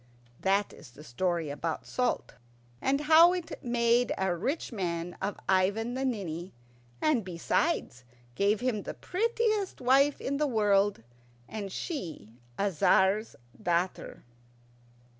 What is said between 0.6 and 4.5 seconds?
is the story about salt, and how it made a